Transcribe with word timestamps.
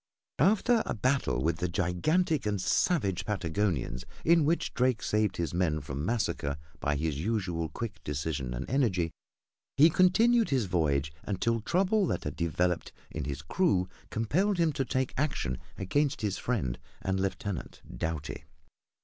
After 0.39 0.81
a 0.87 0.95
battle 0.95 1.43
with 1.43 1.57
the 1.57 1.69
gigantic 1.69 2.47
and 2.47 2.59
savage 2.59 3.23
Patagonians, 3.23 4.03
in 4.25 4.45
which 4.45 4.73
Drake 4.73 5.03
saved 5.03 5.37
his 5.37 5.53
men 5.53 5.79
from 5.79 6.03
massacre 6.03 6.57
by 6.79 6.95
his 6.95 7.19
usual 7.19 7.69
quick 7.69 8.03
decision 8.03 8.51
and 8.55 8.67
energy, 8.67 9.11
he 9.77 9.91
continued 9.91 10.49
his 10.49 10.65
voyage 10.65 11.13
until 11.21 11.59
trouble 11.61 12.07
that 12.07 12.23
had 12.23 12.35
developed 12.35 12.91
in 13.11 13.25
his 13.25 13.43
crew 13.43 13.87
compelled 14.09 14.57
him 14.57 14.73
to 14.73 14.85
take 14.85 15.13
action 15.17 15.59
against 15.77 16.21
his 16.21 16.39
friend 16.39 16.79
and 17.03 17.19
lieutenant, 17.19 17.83
Doughty. 17.95 18.45